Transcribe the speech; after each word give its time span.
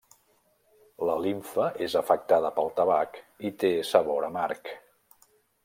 La 1.09 1.17
limfa 1.25 1.67
és 1.89 1.97
afectada 2.01 2.51
pel 2.57 2.73
tabac, 2.81 3.21
i 3.51 3.55
té 3.65 3.73
sabor 3.93 4.29
amarg. 4.33 4.77